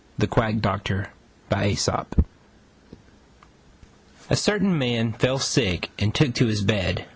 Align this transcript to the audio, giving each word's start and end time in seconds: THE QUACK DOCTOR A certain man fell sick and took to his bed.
THE 0.17 0.25
QUACK 0.25 0.61
DOCTOR 0.61 1.09
A 1.51 1.75
certain 4.33 4.75
man 4.75 5.13
fell 5.13 5.37
sick 5.37 5.91
and 5.99 6.15
took 6.15 6.33
to 6.33 6.47
his 6.47 6.63
bed. 6.63 7.05